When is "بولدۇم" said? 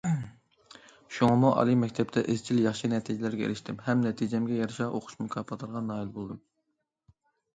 6.17-6.41